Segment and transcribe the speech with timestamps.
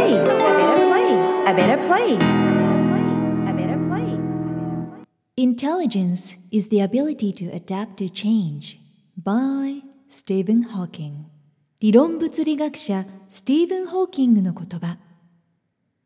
[0.00, 0.28] place.
[0.28, 1.46] A better place.
[1.46, 2.32] A better place.
[3.48, 4.36] A better place.
[5.36, 8.78] Intelligence is the ability to adapt to change
[9.16, 11.26] by Stephen Hawking
[11.80, 14.98] 理論物理学者スティーブン・ホーキングの言葉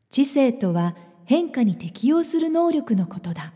[0.09, 3.53] 知性とは変化に適応する能力のことだ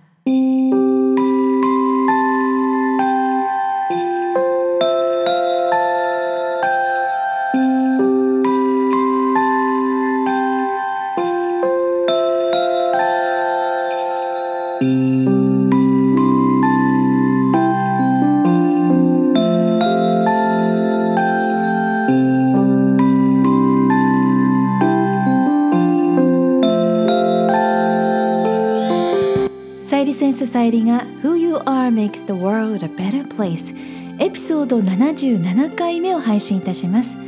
[30.38, 33.74] さゆりセンスさゆりが Who You Are Makes the World a Better Place
[34.20, 37.19] エピソード77回目を配信いたします。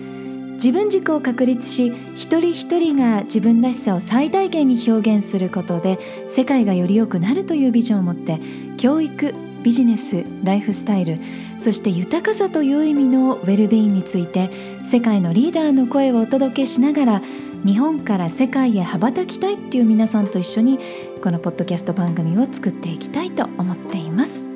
[0.55, 5.99] 自分軸を確立し一人一人が自分らしさを最大限に表現することで
[6.29, 8.39] 世界がより良くなるというビジョンを持って
[8.77, 11.19] 教育ビジネスライフスタイル
[11.59, 14.51] そして豊かさという意味のウェルビーインについて
[14.85, 17.23] 世界のリーダーの声をお届けしながら
[17.65, 20.79] 日本から世界へ羽ばたきたいっていう皆さんと一緒に
[21.23, 24.47] このポッドキャスト番組を作っていきたいと思っています。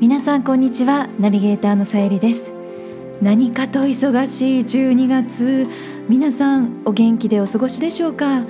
[0.00, 1.08] 皆さんこんにちは。
[1.18, 2.54] ナビゲーターのさゆりです。
[3.20, 5.66] 何かと忙しい12月。
[6.08, 8.44] 皆さんお元気でお過ごしでしょうか？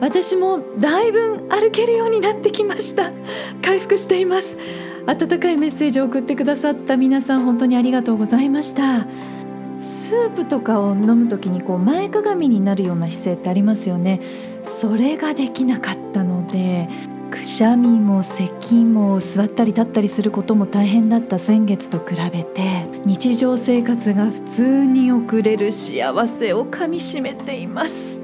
[0.00, 3.12] 私もだいぶ歩けるようになってきました。
[3.62, 4.58] 回復しています。
[5.06, 9.06] 温かいメッセージを送ってくださった皆さん本当にありがとうございました。
[9.82, 14.20] スープとかを飲む時にこう前かがみになるような姿勢ってありますよね。
[14.62, 16.88] それができなかったので
[17.32, 28.22] くしゃみも咳も座ったり立ったりすることも大変だった先月と比べて日常生活が普通に送れる幸せをかみしめています。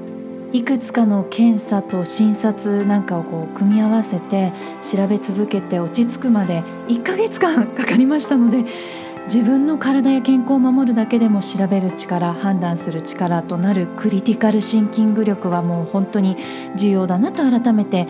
[0.51, 4.51] いくつかの検査と診察なんかをこう組み合わせて
[4.81, 8.65] 調べ続けて落ち着くまで1ヶ月間かかりましたので
[9.29, 16.35] 自分の体や健康を守るだけでも調べる力判断する力となるクリティカルシンキング力はもう本当に
[16.75, 18.07] 重要だなと改めて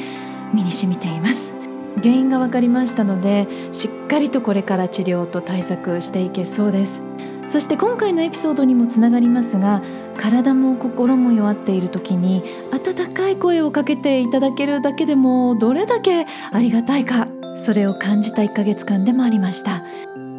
[0.53, 1.53] 身に染みています。
[1.97, 7.03] 原因が分かりましたのでしっかりとこれから治療と対策していけそうです。
[7.47, 9.81] そして今回のエピソードにもつながりますが
[10.15, 19.83] 体も心も弱っている時に温かい声をかけていただけるだけでもどれだけありがたいかそれを感じた1ヶ月間でもありました。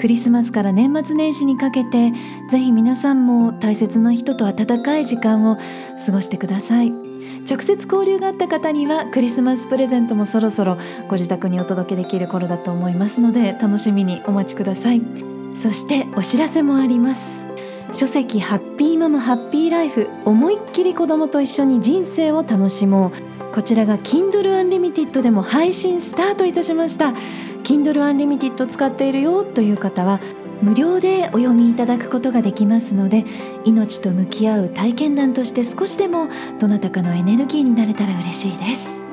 [0.01, 2.11] クリスマスから年末年始にかけて
[2.49, 5.59] ぜひ皆さんも大切な人と温かい時間を
[6.07, 6.91] 過ごしてください。
[6.91, 10.79] 直接交流があった方にはクリスマスプレゼントもそろそろ
[11.09, 15.03] ご自宅にお届けできる頃だと思いますので楽しみにお待ちください。
[15.55, 17.47] そしてお知らせもあります。
[17.93, 23.30] 書籍ハッピーママハッピーライフ思いっきり子供と一緒に人生を楽しもう。
[23.53, 27.15] こちらが Kindle Unlimited でも配信スタートいたしました。
[27.65, 30.21] Kindle Unlimited 使っているよという方は
[30.63, 33.25] 無料でお読みいただくことができますので
[33.65, 36.29] 命と向き合う体験談として少しでも
[36.61, 39.05] どなたかのエネルギーになれたら嬉しいです。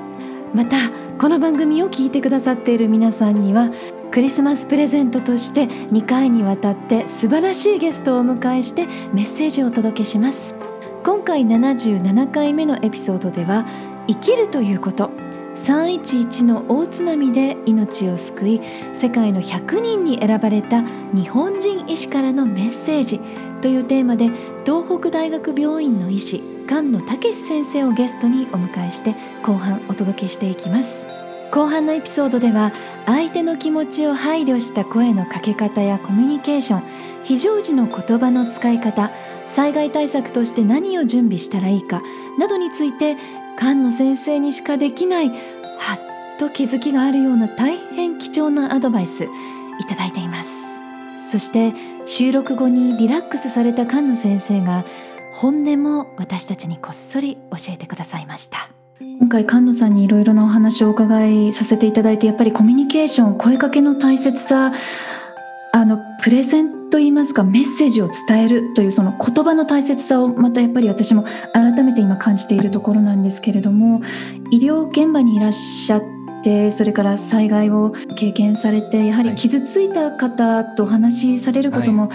[0.54, 0.78] また
[1.18, 3.72] この番組を聞いてくださっている皆さんには
[4.12, 10.56] クリスマスプレゼントとして2回にわたって素晴らしいゲストをお迎えしてメッセージをお届けします。
[11.04, 13.66] 今回77回目のエピソードでは
[14.08, 15.12] 生きるということ。
[15.58, 18.62] 311の大津波で命を救い
[18.94, 23.20] 世界の100人に選ばれた日本人医師からのメッセージ
[23.62, 24.30] というテーマで
[24.66, 31.08] 東北大学病院の医師菅野武先生をゲストにお迎えして後半お届けしていきます。
[31.52, 32.74] 後半のエピソードでは
[33.06, 36.84] 相手の気持ちを配慮した声のかけ方やコミュニケーション
[37.24, 39.12] 非常時の言葉の使い方
[39.48, 42.02] 災害対策として何を準備したらいいか
[42.38, 43.16] などについて
[43.58, 45.36] 菅野先生にしかできないは
[46.36, 49.28] っと気づきがあるような大変貴重なアドバイスい
[49.90, 50.82] ただいています。
[51.30, 51.74] そして
[52.06, 54.86] 収録後にリラックスされた菅野先生が
[55.34, 58.70] 本音も私たちにこっそり教えてくださいました。
[59.00, 64.72] 今回菅野さんにいろいろなお話をお伺いさせていただいてやっぱりコミュニケーション声かけの大切さ
[65.74, 71.24] あのプレゼンといいますかメッセージを伝えるというその言葉の大切さをまたやっぱり私も
[71.54, 74.02] 改めて今感じているところなんですけれども
[74.52, 76.02] 医療現場にいらっしゃっ
[76.44, 82.10] てそれから災害を経験されてやはり傷ついた方とお話しされることも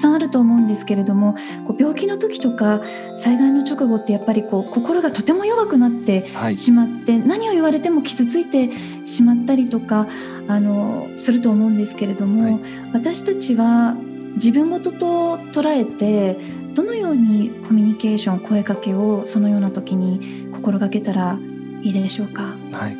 [0.00, 1.36] さんあると思うんですけれども
[1.66, 2.82] こう病気の時とか
[3.14, 6.26] 災害の直後ってやっぱりこう心がとても弱くなって
[6.56, 8.70] しまって、はい、何を言われても傷ついて
[9.06, 10.08] しまったりとか
[10.48, 12.60] あのすると思うんですけれども、はい、
[12.92, 13.94] 私たちは
[14.34, 16.36] 自分事と捉えて
[16.74, 21.38] どのようにコミュニケーション声かけをそのような時に心がけたら
[21.82, 22.54] いいでしょうか？
[22.72, 22.96] はい、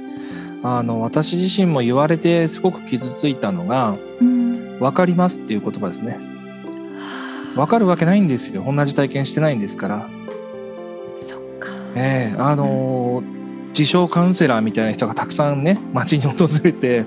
[0.62, 6.18] あの私自身も言われてすごく傷ついたのがうん「分かります」っていう言葉ですね。
[7.54, 10.08] 分かるわけないんですよ同じ体験してないんですから。
[11.16, 11.70] そっか。
[11.94, 17.04] ええあのー自称カウンセラーみたいな人がたくさんね街に訪れて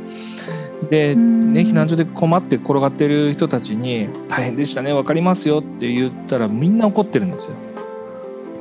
[0.90, 7.52] で、うんね、避難所で困って転がってる人たちに「大変でしたね分かりますよ」って言ったらみんな怒ってるんですよ。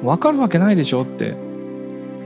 [0.03, 1.35] 分かるわけないでしょって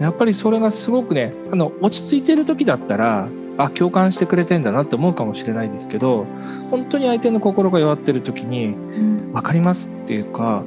[0.00, 6.26] やっぱりそれがすごくねあの落ち着いてる時だったらあ共感してくれてんだなって思うかもしれないですけど
[6.70, 10.62] 本当に相手の心が弱ってる時にうん分かりますっていうか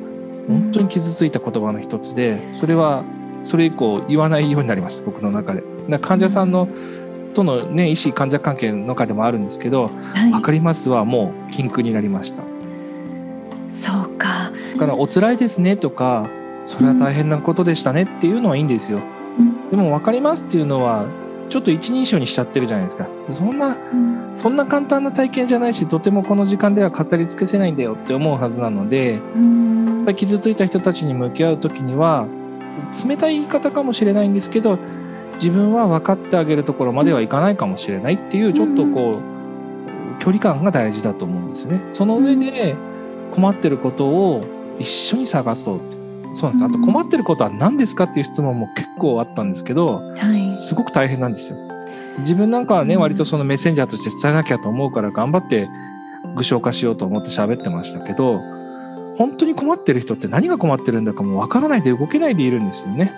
[0.47, 3.03] 本当に傷ついた言葉の一つでそれは
[3.43, 5.63] それ以降言わないようになりました僕の中で。
[6.01, 6.67] 患者さんの
[7.33, 12.43] とのね医師患者関係の中でもあるんですけどはい分かりますはもう禁句になりました。
[13.71, 14.51] そうか。
[14.73, 16.29] だからお辛いですねとか
[16.65, 18.99] それは大変なことでしたねっていうのはいいんですよ。
[19.39, 21.05] うんでも分かりますっていうのは
[21.49, 23.07] ちょっと一人称にしちゃってるじゃないですか。
[23.33, 32.25] そんなうんそんな簡単な体験じゃないしとてもこの時間では語り尽くせないんだよって思うはずなのでやっうんぱり傷ついた人たちに向き合う時には
[33.05, 34.77] 冷たい言い方かもしれないんですけど
[35.35, 41.81] 自分は分かってあげるところまではいかないかもしれないっていうちょっとこう距離感が大事だと思うんですよね。
[41.91, 42.75] その上で
[43.31, 44.41] 困ってることを
[44.79, 45.79] 一緒に探そう
[46.35, 50.51] そうなんですあと困ってることは何ですかっていう質問も結構あったんですけどはい。
[50.51, 51.57] すごく大変なんですよ。
[52.19, 55.69] 自分なんかはね、うん割とそのメッセンジャーとして伝えなきゃと思うから頑張って
[56.35, 58.39] 具象化しようと思って喋ってましたけど
[59.17, 63.11] 本当に困ってる人って何が困ってるんだかもう分からないで動けないでいるんですよね。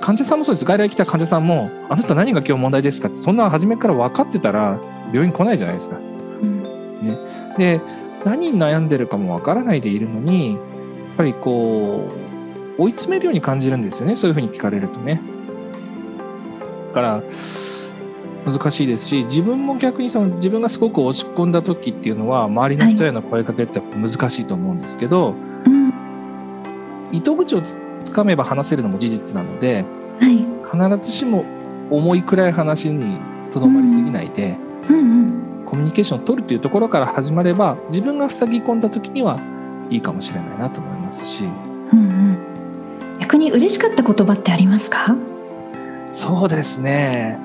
[0.00, 4.78] 患者さんもそうです外来来た患者さんも「あなた何が今日問題ですか?」ってそんな初めから分かってたら
[5.12, 5.96] 病院来ないじゃないですか。
[6.42, 6.62] うん
[7.56, 7.80] で
[8.24, 10.58] 何に悩んでるかも分からないでいるのに
[11.16, 12.08] ぱりこ
[12.78, 15.20] う追い詰めるように感じるんですよねそういうふうに聞かれるとね。
[16.88, 17.22] だから
[18.46, 25.34] 難しいですし自分も逆にその自分がすごく落ち込んだ時っていうのは周りの人への声かけって難しいと思うんですけど、
[25.66, 25.84] うん
[27.12, 27.76] 糸口をつ
[28.10, 29.84] かめば話せるのも事実なので
[30.18, 30.38] はい。
[30.98, 31.44] 必ずしも
[31.90, 33.20] 重い暗い話に
[33.52, 34.56] とどまりすぎないで。
[34.88, 39.40] うんうんコミュニケーションを取るというところから始まれば自分が塞ぎ込んだ時には
[39.90, 41.44] いいかもしれないなと思いますし
[41.92, 42.38] うんうん。
[43.20, 45.16] 逆に嬉しかった言葉ってありますか？
[46.12, 47.38] そうですね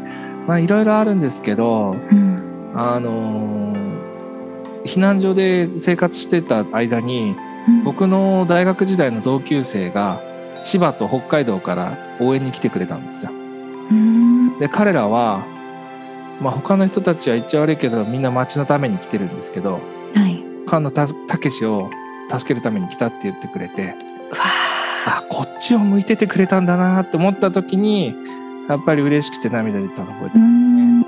[0.47, 3.79] まあいろいろあるんですけどうんあのー
[4.85, 7.35] 避難所で生活してた間に
[7.67, 10.21] うん僕の大学時代の同級生が
[10.63, 13.31] 千葉と北海道から応援に来てくれたんですよ。
[13.91, 15.45] うんで彼らは
[16.41, 19.79] まあ他の人たちは言っちゃ悪いけどみんな町のために来てるんですけど
[20.15, 20.43] はい。
[20.67, 21.89] 菅野たたけしを
[22.29, 23.93] 助けるために来たって言ってくれてわ
[25.07, 28.13] あこっちを向いててくれたんだなって思った時に
[28.67, 31.05] やっぱり嬉しくて涙出たの覚えてますね。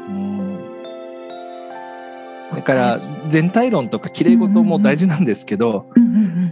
[2.56, 5.88] だから全体論とか綺麗事も大事なんですけど。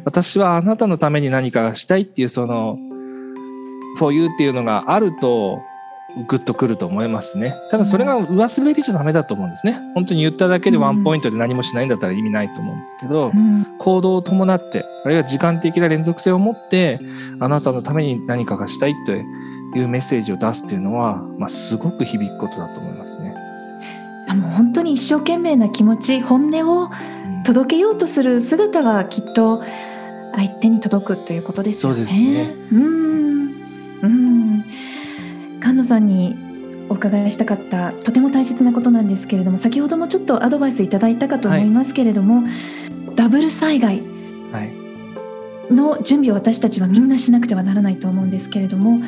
[0.06, 2.78] 私はあなたのために何かがしたいっていうその
[4.00, 5.62] 「for you」っていうのがあると
[6.28, 7.56] グッとくると思いますね。
[7.72, 9.80] ただそれが上滑りじゃダメだと思うんですね。
[9.94, 13.66] 本当に言っただけでワンポイントで何もしないんだったら意味ないと思うんですけどうん。
[13.78, 17.00] 行動を伴ってあるいは時間的な連続性を持って
[17.40, 23.34] あなたのために何かがしたいというメッセージを出すっていうのは、まあ、すごく響くことだと思いますね。
[24.28, 27.44] あもう本当に一生懸命な気持ち本音をうん。
[27.44, 29.64] 届けようとする姿はきっと
[30.36, 31.96] 相手に届くということですよね。
[31.96, 32.54] そうですね。
[32.72, 33.20] うん。
[34.02, 34.64] うん。
[35.84, 36.36] 菅野さんに
[36.90, 42.44] お伺いしたかったとても大切なことなんですけれども先ほどもちょっとアドバイスいただいたかと思いますけれども、
[43.16, 44.02] ダブル災害
[44.52, 45.74] はい。
[45.74, 49.00] の準備を私たちはみんなしなくてはならないと思うんですけれども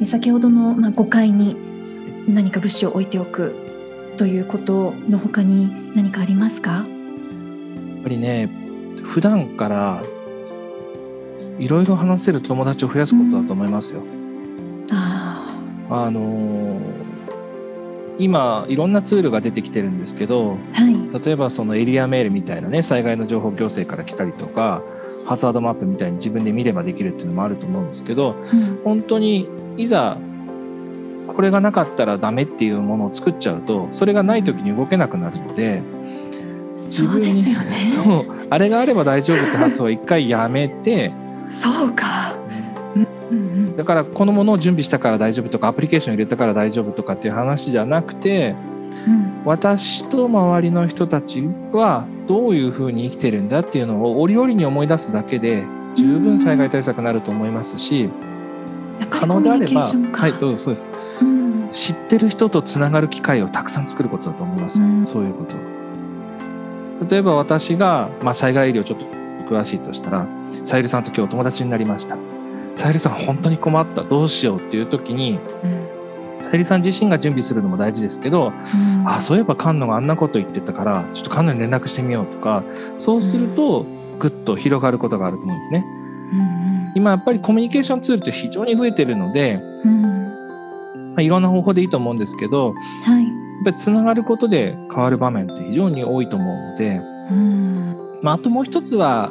[0.00, 1.56] え先ほどの、まあ、5階に
[2.26, 3.54] 何か物資を置いておく
[4.16, 6.70] ということの他に何かありますか？
[6.70, 6.84] やっ
[8.02, 8.48] ぱりね
[9.04, 10.02] 普段から
[11.58, 14.00] いろいろ話せる友達を増やすことだと思いますよ。
[14.00, 14.19] あ
[15.90, 17.10] あのー
[18.18, 21.24] 今いろんなツールが出てきてるんですけどあはい。
[21.24, 24.82] 例えばそのエリアメールみたいなね災害の情報行政から来たりとか
[25.24, 28.80] ハザードマップみたいに自分で見ればできるっていうのもあると思うんですけどうん。
[28.84, 30.18] 本当にいざ
[31.34, 35.82] これがなかったらダメっていうものを作っちゃうとそれがない時に動けなくなるので
[36.76, 37.84] そうですよね。
[37.86, 41.10] そうあれがあれば大丈夫って発想を一回やめて
[41.50, 42.34] そうか
[43.80, 48.54] だからこのものを準備したから大丈夫とかアプリケーション入れたから大丈夫とかっていう話じゃなくて
[49.06, 51.40] うん私と周りの人たち
[51.72, 58.02] はどういうふうに生きてるんだっていうのを折々に思い出すだけで十分災害対策になると思いますし、
[59.00, 60.90] やっぱ可能であればはいどうぞそうです。
[61.22, 61.68] うん。
[61.70, 64.78] 知ってる人とつながる機会をたくさん作ることだと思います。
[64.78, 65.06] よ、うん。
[65.06, 65.54] そういうこと。
[67.08, 69.06] 例えば私が、まあ、災害医療ちょっと
[69.50, 70.26] 詳しいとしたら
[70.62, 72.16] さゆりさんと今日お友達になりました
[72.80, 74.04] さゆりさん本当に困った。
[74.04, 75.86] どうしようっていう時にうん
[76.34, 79.06] さゆりさん自身が準備するのも大事ですけど、うん。
[79.06, 82.64] あそういえば菅野があんなこと言ってたからちょっと菅野に連絡してみようとか
[82.96, 83.84] そうすると
[84.18, 85.84] ぐっと広がることがあると思うんですね。
[86.32, 90.02] うん今やっぱりコミュニケーションツールって非常に増えてるので、うん。
[90.02, 92.72] まあ、いろんな方法でいいと思うんですけど
[93.04, 93.24] はい。
[93.24, 98.20] やっぱりつながることで変わる場面って非常に多いと思うので、うん。
[98.22, 99.30] まあ、あともう一つは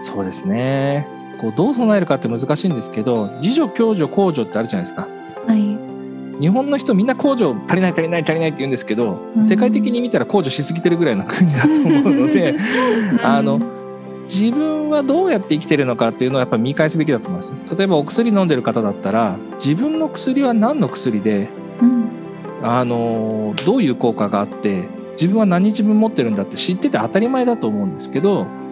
[0.00, 1.13] そうですね
[1.44, 5.06] こうどう備えるかって難しいんですけど自助共助公助ってあるじゃないですか。
[5.46, 6.40] はい。
[6.40, 9.44] 日本の人みんな公助足りない足りない足りないって言うんですけど、うん。
[9.44, 12.56] 世界的に見たら公助しすぎてるぐらいの国だと思うので
[13.22, 13.60] あの
[14.24, 17.52] 自分はどうやって生きてるのかっていうのをやっぱり見返すべきだと思います。
[17.76, 21.48] 例えばお薬飲んでる方だったら自分の薬は何の薬で
[21.82, 22.04] うん。
[22.62, 28.63] あのどういう効果があって自分は何日分持ってるんだって知ってて当たり前だと思うんですけどはい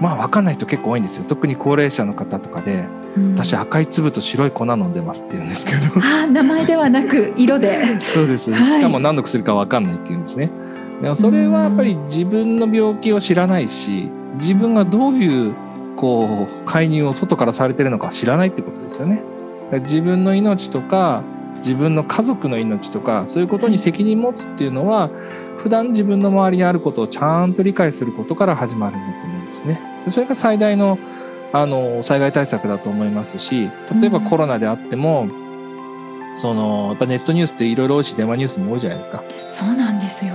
[0.00, 1.24] まあ分かんない人結構多いんですよ。
[1.24, 2.84] 特に高齢者の方とかで
[3.16, 3.34] うん。
[3.34, 5.78] 私赤い粒と白い粉飲んでますって言うんですけど。
[6.02, 8.00] あ名前ではなく色で。
[8.00, 8.78] そうです、はい。
[8.78, 10.50] しかも何の薬か分かんないって言うんですね。
[11.02, 15.54] でもそれはやっぱり自分の病気を知らないし自分がどういう
[15.96, 19.22] こう介入を外からされてるのか知らないってことですよね。
[19.80, 21.22] 自分の命とか
[21.62, 25.08] 自分の家族の命とかそういうことに責任持つっていうのは
[25.58, 29.80] 普段自分の周りにあることをちゃんと理解することから始まるんだと思うんですね。
[30.04, 30.98] でそれが最大の
[31.54, 33.68] あの災害対策だと思いますし
[34.00, 35.28] 例えばうんコロナであっても、
[36.34, 39.22] そのやっぱネットニュースっていろいろ多いし電話ニュースも多いじゃないですか。
[39.48, 40.32] そうなんですよ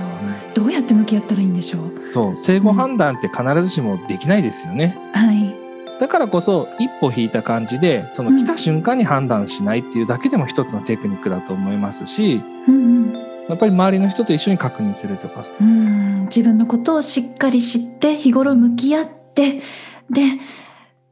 [0.54, 2.12] どうやって向き合ったらいいんでしょう？
[2.12, 4.96] そう生後判断って必ずしもできないですよね。
[5.12, 5.67] はい
[6.00, 15.42] だからこそ一歩引いた感じでその来た瞬間に判断しないっていうだけでも一つのテクニックだと思いますしうんやっぱり周りの人と一緒に確認するとか。
[15.60, 16.24] うんうん。
[16.24, 19.62] 自分のことをしっかり知って日頃向き合って
[20.10, 20.22] で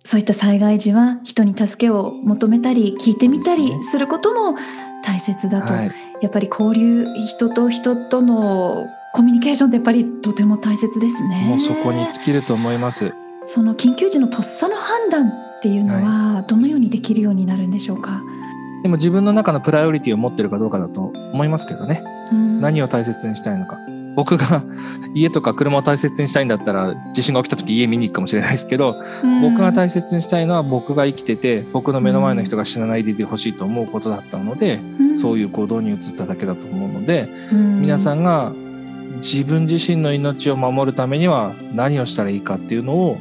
[0.04, 4.58] そういった災害時は人に助けを求めたり聞いてみたりすることも
[5.02, 11.46] 大切だと、はい、やっぱり交流人と人とのコミュニケーションってやっぱりとても大切ですね。
[11.48, 13.14] もうそこに尽きると思います。
[13.46, 18.22] その緊急時のとっさの判断っていうのはどのようにできるようになるんでしょうか？
[18.82, 22.04] でも自分の中のプライオリティを持ってるかどうかだと思いますけどね。
[22.60, 23.78] 何をを大切にしたいのか。
[24.14, 24.62] 僕が
[25.14, 28.96] 家とか車を大切にしたいんだったら地震が起きた時家見に行くかもしれないですけど、
[29.42, 34.80] 僕が大切にしたいのは僕が生きてて僕の目の前の人が死なないでいてほしいと思うことだったので、
[35.20, 38.52] そういう行動に移っただけだと思うので、皆さんんが
[39.18, 43.18] 自分自身の命を守るためには何をしたらいいかっていうのを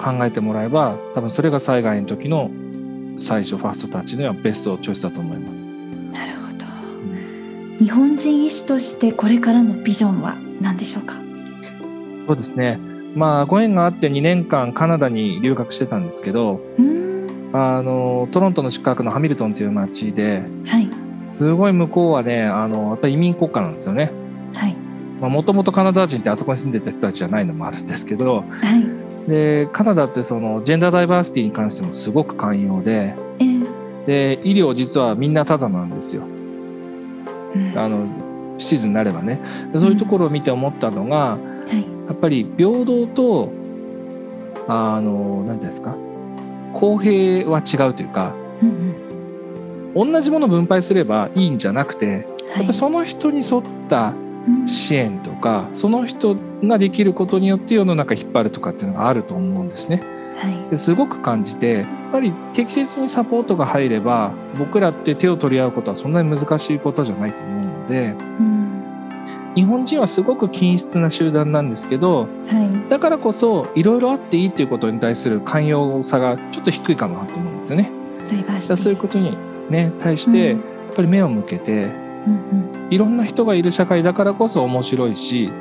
[0.00, 2.50] 考えてもらえば多分それが災害の時の
[3.18, 5.66] 最初ファーストタッチではベストチョイスだと思います。
[6.12, 6.48] なるほ
[7.78, 11.16] ど日本人医師としてこれからのビジョンは何でしょうか？
[12.26, 12.78] そうですね
[13.14, 20.88] まあご縁があって2年間カナダに留学してたんですけどうんあのトロントの近くのハミルトンという町ではい
[21.18, 24.12] すごい向こうはねあのやっぱり移民国家なんですよね。
[24.54, 24.76] はい
[25.20, 28.99] もともとカナダ人ってあそこに住んでた人たちじゃないのもあるんですけどはい
[29.30, 33.70] でカナダってそのジェンダーダイバーシティに関してもすごく寛容でえー
[34.06, 36.22] で医療実はみんなタダなんですよ。
[37.54, 37.72] うん。
[37.78, 38.06] あの
[38.58, 39.40] シーズンになればね。
[39.72, 41.38] でそういうところを見て思ったのがは
[41.70, 41.82] い。
[42.08, 43.52] やっぱり平等と
[44.68, 45.94] あの何ですか？
[46.72, 48.32] 公平は違うというか
[48.62, 48.68] うん
[49.94, 50.12] うん。
[50.12, 52.16] 同じものを分配すればいいんじゃなくてはい。
[52.18, 54.12] やっぱりその人に沿った
[54.48, 54.66] うん。
[54.66, 60.02] 支援とかその人ができることによって世の中引っ張るとかっていうのがあると思うんですね。
[60.36, 60.70] はい。
[60.70, 68.70] ですごく感じてやっぱり適切にサポートが入れば僕らって手を取り合うことはそんなに難しいことじゃないと思うのでうん。
[69.56, 72.26] 日本人はすごく均質な集団なんですけどは
[72.86, 72.90] い。
[72.90, 77.90] だからこそいろいろあっていいっていうことに対する寛容さがちょっと低いかなと思うんですよね。
[78.76, 79.36] そういうことに
[79.68, 80.58] ね対してやっ
[80.94, 81.92] ぱり目を向けて
[82.26, 82.88] うん。
[82.90, 85.52] いろんな人がいる社会だからこそ面白いし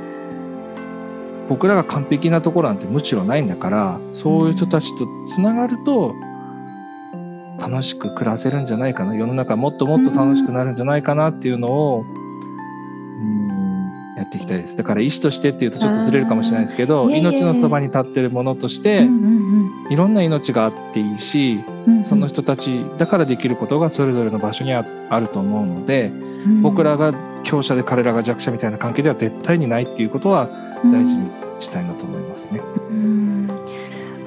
[1.50, 6.14] 僕らが完璧なところなんてむしろないんだからそういう人たちとつながると
[7.60, 9.16] 楽しく暮らせるんじゃないかな。
[9.16, 12.06] 世の中もっともっと楽しくなるんじゃないかなっていうのを
[14.30, 14.78] っっていきたいです。
[14.78, 19.08] だから医師としてっていうとちょっとずれるかもしれないですけど命のそばに立ってるものとして、
[19.90, 21.60] いろんな命があっていいし
[22.06, 26.12] その人たちだからできることがそれぞれの場所にああると思うので、
[26.46, 26.62] うん。
[26.62, 30.48] 僕らが強者で彼らが弱者みたいな関係では絶対にないっていうことは
[30.84, 32.62] 大事にしたいなと思いますね。
[32.90, 33.48] うん。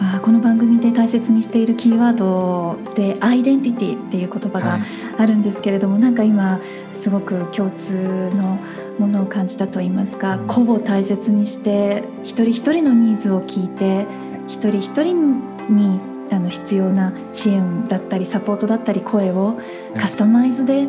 [0.01, 4.83] あーこの番組で大切にしているキーワードでアイデンティティっていう言葉がはい。
[5.19, 6.59] あるんですけれども、なんか今
[6.95, 8.59] すごく共通の
[8.99, 10.47] ものを感じたと言いますか、うん。
[10.47, 14.07] 個を大切にして一人一人のニーズを聞いて
[14.47, 19.61] 一人一人にあの必要な支援だったりサポートだったり声を
[19.99, 20.87] カスタマイズで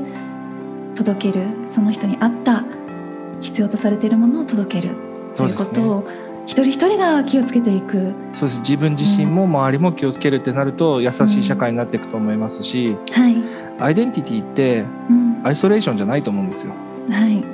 [0.95, 2.63] 届けるその人に合った
[3.41, 4.95] 必要とされているものを届ける
[5.35, 6.07] ということを
[6.45, 8.13] 一人一人が気をつけていく。
[8.33, 8.59] そうです。
[8.59, 13.37] 自分自身も周りも気をつけるってなると優しい社会になっていくと思いますし、はい、
[13.79, 16.73] アイデンティティってうん、アイソレーションじゃないと思うんですよ。
[17.09, 17.52] はい。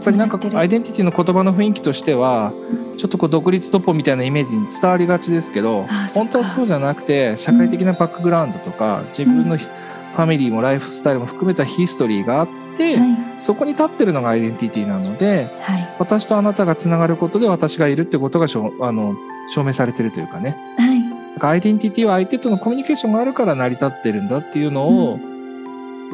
[0.00, 2.54] やっぱりなんかアイデンティティの言葉の雰囲気としては
[2.96, 19.14] ちょっとこう独立突破みたいなイメージに伝わりがちですけど本当はそうじゃなくて社会的なバックグラウンドとか自分のひファミリーもライフスタイルも含めたヒストリーがあってはい、そこに立ってるのがアイデンティティなのではい、私とあなたがつながることで私がいるってことがしょあの
[19.50, 20.56] 証明されてるというかね。
[20.78, 21.00] はい。
[21.00, 25.18] なんかアイデンティティは相手とのコミュニケーションがあるから成り立ってるんだっていうのを、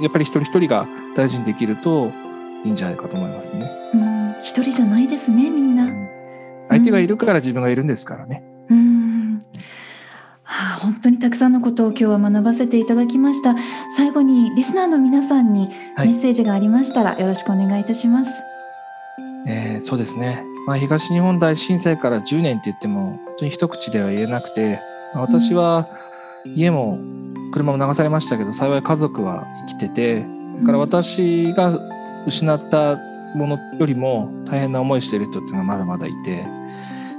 [0.03, 2.11] やっぱり一人一人が大事にできると
[2.67, 3.71] いいんじゃないかと思いますね。
[3.95, 5.89] うん、一人じゃないですね、みんな。
[6.69, 8.43] 相手がいるから自分がいるんですからね。
[8.69, 9.39] うん。
[10.43, 13.55] はあ、本当にたくさんのことを今日は学ばせていただきました。
[13.97, 18.43] 最後にリスナーの皆さんにはいメッセージがありましたらよろしくお願いいたします。
[19.47, 24.81] えーそうですね、まあ、東日本大震災から10年って言っても本当に一口では言えなくて
[25.15, 25.87] まあ私は
[26.45, 26.99] 家も
[27.53, 30.27] 車も流されましたけど幸い家族は生きてて
[30.61, 31.79] だから私が
[32.27, 32.97] 失った
[33.35, 36.45] ものよりも大変な思いしてる人っていうのがまだまだいて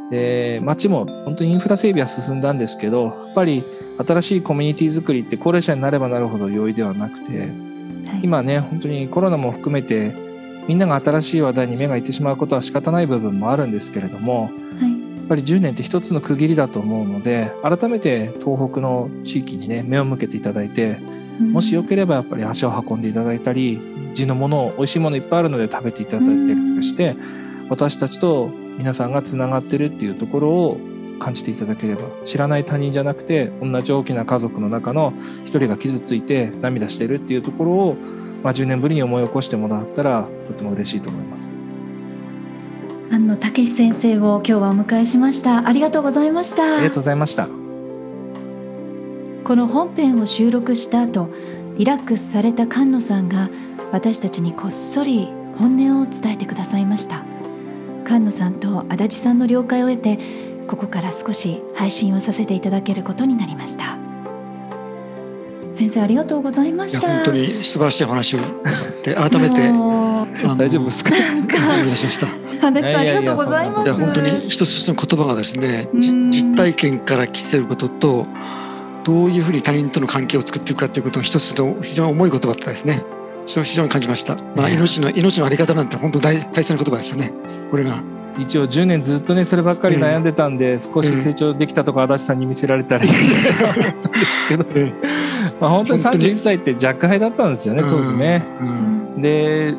[0.10, 3.64] で街も本当にインフラ整備は進んだんですけどやっぱり
[4.06, 7.68] 新しいコミュニティ作りって高齢者になればなるほど容易ではなくて
[8.08, 10.16] はい、今ね本当にコロナも含めて
[10.68, 14.44] みんなが新しい話題に目がいってしまうことは仕方ない部分もあるんですけれども
[14.80, 23.80] はい、やっぱり10年って一つの区切りだと思うので改めて東北の地域にね目を向けていただいてうんもしよければやっぱり足を運んでいただいたり
[24.14, 27.16] 地のものを美味しいものいっぱいあるので食べていただいたりとかして
[27.70, 30.78] 私たちと皆さんがつながってるっていうところを
[31.20, 35.14] 感じていただければ知らない他人じゃなくて同じ大きな家族の中の
[35.46, 37.96] 一人が傷ついて涙してるっていうところを、
[38.44, 41.52] まあ、10年ぶりに思い起こしてもらったらとても嬉しいと思います。
[43.10, 45.68] 安野武先生を今日はお迎えしました。
[45.68, 46.76] ありがとうございました。
[46.76, 47.67] ありがとうございました。
[49.48, 51.29] この本編を収録した後
[51.77, 53.50] リラックスされた菅野さんが
[53.94, 57.24] 私たちにこっそり本音を伝えてくださいました。
[58.05, 60.20] 菅野さんと足立さんの了解を得て
[60.68, 63.98] ここから少し配信をさせていただけることになりました。
[65.72, 68.40] 先生ありがとうございまいやした本当に素晴らしいお話を。
[69.05, 69.62] で改めて
[70.57, 71.12] 大丈夫ですか？
[71.12, 72.27] なんか思い出しました。
[72.27, 72.29] い
[72.62, 73.88] 足立さんありがとうございます。
[73.88, 78.27] や本当に一つ一つの言葉がですね、実体験から来てることと
[79.07, 83.05] どういうふうに他人との関係を作っていくかということの一つの非常に重い言葉だったですね。
[83.46, 84.35] それを非常に感じました。
[84.53, 87.31] まあ命の命のあり方なんて本当大大切な言葉ですよね。
[87.72, 88.03] これが。
[88.37, 93.20] 一応10年ずっとねそればっかり悩んでたんで、少し成長できたとこ足立さんに見せられたらいいんで
[94.25, 94.93] すけど、え
[95.61, 98.43] まあ本当に本当に31歳って若輩だったんですよね当時ね。
[98.61, 99.74] うんで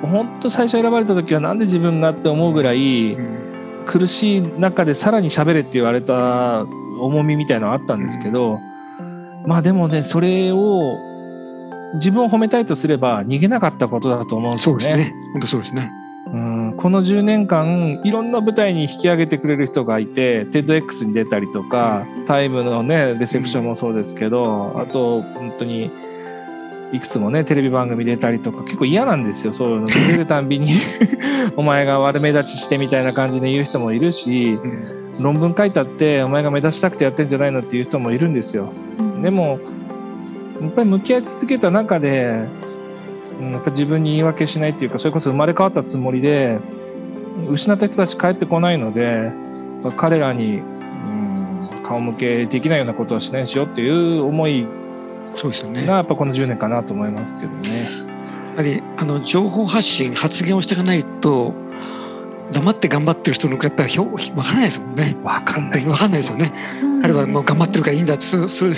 [0.00, 3.50] 本当最初選ばれた時はなんで自分がって思うぐらいうん
[3.84, 6.64] 苦しい中でさらに喋れって言われた
[7.00, 8.58] 重みみたいなのあったんですけど、
[9.46, 10.98] まあでもねそれを
[11.94, 14.82] 自分を褒めたいとすれば逃げなかったことだと思うんですよね。
[14.82, 15.14] そうですね。
[15.32, 15.90] 本当そうですね。
[16.32, 25.90] うんこの10年間いろんな舞台に引き上げてくれる人がいて TEDx に出たりとか、タイムのねレセプションもそうですけど、あと本当に
[26.92, 30.72] いくつもねテレビ番組出たりとか結構嫌なんですよそういうの出るたんびに
[31.56, 38.72] お前が悪目立ちしてみたいな感じで言う人もいるしうん論文書いたってお前が目立ちたくてやってんじゃないのっていう人もいるんですよ。
[39.22, 39.58] でも
[40.60, 42.46] やっぱり向き合い続けた中で、
[43.40, 46.58] うん、やっぱ自分に言い訳しないっていうかそれこそ生まれ変わったつもりで
[47.48, 49.32] 失った人たち帰ってこないので
[49.96, 54.66] 彼らに、うん、顔向けできないようなことはしないしようっていう思い
[55.32, 55.86] そうですよね。
[55.86, 57.86] がやっぱこの10年かなと思いますけどね。
[58.50, 61.54] やはりあの情報発信発言をしていかないと
[62.52, 65.16] 黙って頑張ってる人のやっぱりひょ分からないですもんね。
[65.22, 66.52] わかんない分かんないですよね。
[67.02, 68.70] 彼はもう頑張ってるからいいんだってそうそう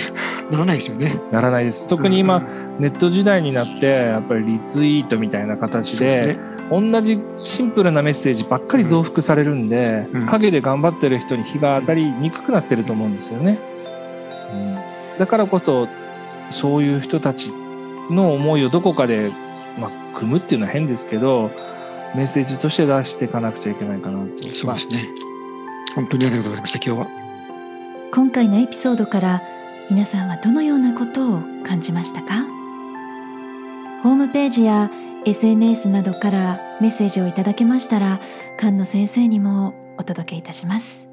[0.51, 1.19] ならないですよね。
[1.31, 6.39] ならないです特に今、うんネット時代になってやっぱりリツイートみたいな形でね
[6.71, 13.59] 同じシンプルなメッセージばっかり増幅されるんで、うん陰で頑張ってる人に日が当たりにくくなってると思うんですよね。
[14.51, 14.77] うん、
[15.17, 15.87] だからこそ
[16.51, 17.51] そういう人たち
[18.09, 19.31] の思いをどこかで、
[19.79, 21.51] まあ、組むっていうのは変ですけど
[22.15, 24.53] メッセージとして出していかなくちゃいけないかなと。
[24.53, 25.07] そうですね。
[25.95, 27.07] 本当にありがとうございました、今日は。
[28.11, 29.41] 今回のエピソードから
[29.89, 32.45] 皆さんはどのようなことを感じましたか？
[34.03, 34.91] ホームページや
[35.25, 38.19] SNS などからメッセージをいただけましたら
[38.59, 41.12] 菅野先生にもお届けいたします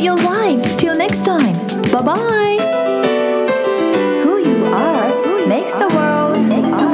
[0.00, 1.54] And your life Till next time
[1.92, 2.58] Bye bye
[4.24, 6.20] Who you are makes the world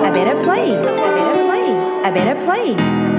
[0.06, 0.86] a better place.
[0.86, 2.06] A better place.
[2.06, 3.15] A better place.